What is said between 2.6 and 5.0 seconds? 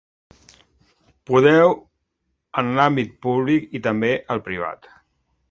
en l’àmbit públic i també al privat.